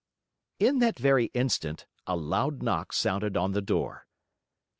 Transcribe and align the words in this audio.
In 0.57 0.79
that 0.79 0.97
very 0.97 1.25
instant, 1.35 1.85
a 2.07 2.15
loud 2.15 2.63
knock 2.63 2.91
sounded 2.91 3.37
on 3.37 3.51
the 3.51 3.61
door. 3.61 4.07